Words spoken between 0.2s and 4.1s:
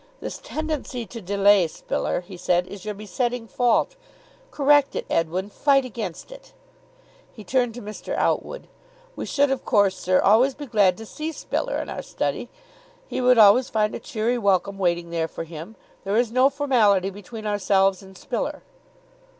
tendency to delay, Spiller," he said, "is your besetting fault.